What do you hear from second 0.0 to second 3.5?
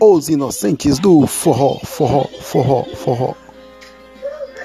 Os inocentes do forró, forró, forró, forró.